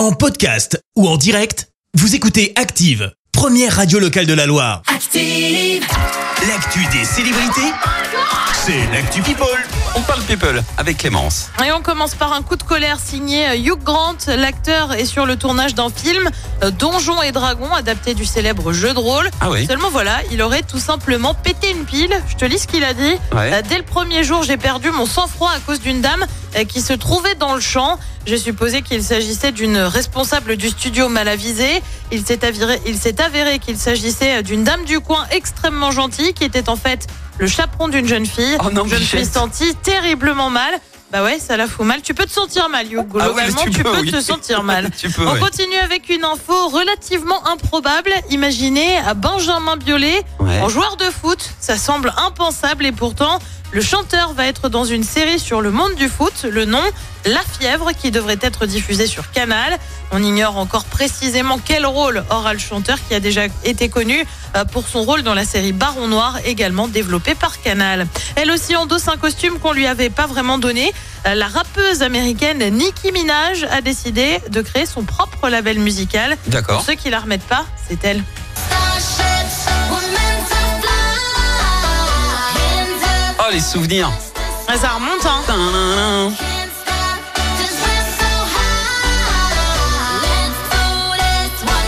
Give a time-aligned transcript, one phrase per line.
[0.00, 4.80] En podcast ou en direct, vous écoutez Active, première radio locale de la Loire.
[4.86, 5.84] Active.
[6.48, 7.70] L'actu des célébrités,
[8.64, 9.46] c'est l'actu People.
[9.94, 11.50] On parle people avec Clémence.
[11.62, 14.16] Et on commence par un coup de colère signé euh, Hugh Grant.
[14.28, 16.30] L'acteur est sur le tournage d'un film
[16.64, 19.28] euh, Donjons et Dragons, adapté du célèbre jeu de rôle.
[19.42, 19.66] Ah oui.
[19.66, 22.18] Seulement voilà, il aurait tout simplement pété une pile.
[22.26, 23.16] Je te lis ce qu'il a dit.
[23.32, 23.52] Ouais.
[23.52, 26.24] Euh, Dès le premier jour, j'ai perdu mon sang-froid à cause d'une dame
[26.68, 27.98] qui se trouvait dans le champ.
[28.26, 31.82] J'ai supposé qu'il s'agissait d'une responsable du studio mal avisée.
[32.12, 32.44] Il s'est
[33.20, 37.06] avéré, qu'il s'agissait euh, d'une dame du coin extrêmement gentille qui était en fait
[37.38, 38.56] le chaperon d'une jeune fille.
[38.64, 40.74] Oh non, Je me suis sentie terriblement mal.
[41.12, 42.02] Bah ouais, ça la fout mal.
[42.02, 43.04] Tu peux te sentir mal, Hugh.
[43.18, 44.12] Ah ouais, tu tu, peux, peux oui.
[44.12, 44.90] te sentir mal.
[45.16, 45.40] Peux, On ouais.
[45.40, 48.12] continue avec une info relativement improbable.
[48.30, 50.60] Imaginez à Benjamin Biolay Ouais.
[50.60, 51.50] en joueur de foot.
[51.58, 53.40] Ça semble impensable et pourtant,
[53.72, 56.44] le chanteur va être dans une série sur le monde du foot.
[56.50, 56.82] Le nom,
[57.24, 59.78] La Fièvre, qui devrait être diffusée sur Canal.
[60.10, 64.24] On ignore encore précisément quel rôle aura le chanteur qui a déjà été connu
[64.56, 68.08] euh, pour son rôle dans la série Baron Noir, également développée par Canal.
[68.34, 70.92] Elle aussi endosse un costume qu'on lui avait pas vraiment donné.
[71.26, 76.36] Euh, La rappeuse américaine Nicki Minaj a décidé de créer son propre label musical.
[76.42, 76.84] Pour D'accord.
[76.84, 78.22] ceux qui la remettent pas, c'est elle.
[83.50, 84.10] Les souvenirs.
[84.68, 86.32] Ah, Ça remonte, hein Tadam.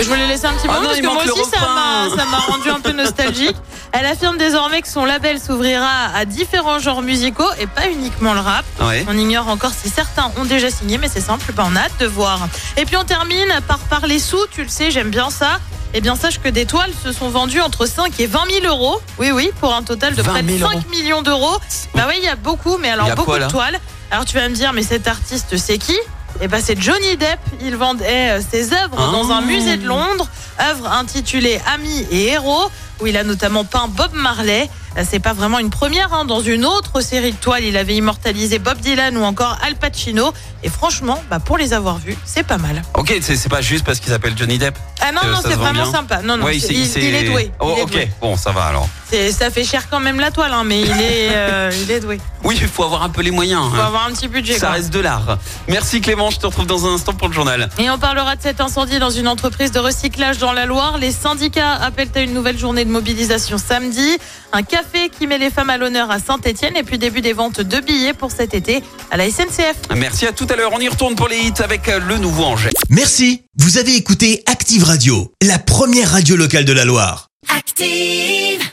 [0.00, 2.16] Je voulais laisser un petit Ah moment parce que moi aussi ça m'a refrain.
[2.18, 3.56] ça m'a rendu un peu nostalgique.
[3.90, 8.40] Elle affirme désormais que son label s'ouvrira à différents genres musicaux et pas uniquement le
[8.40, 8.64] rap.
[8.80, 9.04] Ouais.
[9.08, 11.98] On ignore encore si certains ont déjà signé, mais c'est simple, ben, on a hâte
[11.98, 12.46] de voir.
[12.76, 15.58] Et puis on termine par parler sous, tu le sais, j'aime bien ça.
[15.94, 19.00] Eh bien, sache que des toiles se sont vendues entre 5 et 20 000 euros.
[19.18, 21.56] Oui, oui, pour un total de 20 près de 000 5 millions d'euros.
[21.94, 23.78] Bah oui, il y a beaucoup, mais alors beaucoup quoi, de toiles.
[24.10, 25.96] Alors tu vas me dire, mais cet artiste, c'est qui?
[26.40, 27.40] Eh ben, c'est Johnny Depp.
[27.62, 29.10] Il vendait euh, ses œuvres Ah.
[29.12, 30.28] dans un musée de Londres,
[30.60, 34.68] œuvre intitulée Amis et héros, où il a notamment peint Bob Marley.
[34.96, 36.12] Euh, C'est pas vraiment une première.
[36.14, 36.24] hein.
[36.24, 40.32] Dans une autre série de toiles, il avait immortalisé Bob Dylan ou encore Al Pacino.
[40.62, 42.82] Et franchement, bah, pour les avoir vus, c'est pas mal.
[42.94, 44.76] Ok, c'est pas juste parce qu'il s'appelle Johnny Depp.
[45.00, 45.92] Ah non, non, c'est vraiment bien.
[45.92, 46.22] sympa.
[46.22, 47.52] Non, non, Ouais, il, c'est- il est doué.
[47.60, 48.10] Oh, il est ok, doué.
[48.20, 48.88] bon, ça va alors.
[49.30, 52.20] Ça fait cher quand même la toile, hein, mais il est, euh, il est doué.
[52.44, 53.62] Oui, il faut avoir un peu les moyens.
[53.70, 53.86] Faut hein.
[53.86, 54.54] avoir un petit budget.
[54.54, 54.70] Ça quoi.
[54.76, 55.38] reste de l'art.
[55.68, 57.68] Merci Clément, je te retrouve dans un instant pour le journal.
[57.78, 60.98] Et on parlera de cet incendie dans une entreprise de recyclage dans la Loire.
[60.98, 64.18] Les syndicats appellent à une nouvelle journée de mobilisation samedi.
[64.52, 67.60] Un café qui met les femmes à l'honneur à Saint-Etienne et puis début des ventes
[67.60, 69.76] de billets pour cet été à la SNCF.
[69.96, 70.70] Merci à tout à l'heure.
[70.72, 72.70] On y retourne pour les hits avec euh, le nouveau Angers.
[72.88, 77.28] Merci, vous avez écouté Active Radio, la première radio locale de la Loire.
[77.48, 78.68] Active.